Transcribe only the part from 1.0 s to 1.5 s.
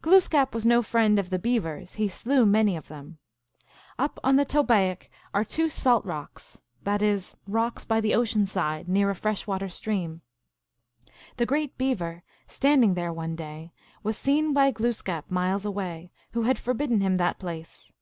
of the